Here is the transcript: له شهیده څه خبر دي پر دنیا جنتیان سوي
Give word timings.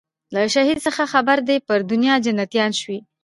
له 0.33 0.41
شهیده 0.53 0.81
څه 0.85 0.91
خبر 1.13 1.37
دي 1.47 1.57
پر 1.67 1.79
دنیا 1.91 2.15
جنتیان 2.25 2.71
سوي 2.81 2.99